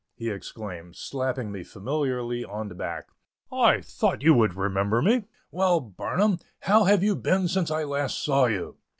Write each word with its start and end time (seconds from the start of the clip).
he 0.15 0.31
exclaimed, 0.31 0.95
slapping 0.95 1.51
me 1.51 1.63
familiarly 1.63 2.43
on 2.43 2.69
the 2.69 2.73
back, 2.73 3.09
"I 3.51 3.81
thought 3.81 4.23
you 4.23 4.33
would 4.33 4.55
remember 4.55 4.99
me. 4.99 5.25
Well, 5.51 5.79
Barnum, 5.79 6.39
how 6.61 6.85
have 6.85 7.03
you 7.03 7.15
been 7.15 7.47
since 7.47 7.69
I 7.69 7.83
last 7.83 8.17
saw 8.23 8.47
you?" 8.47 8.77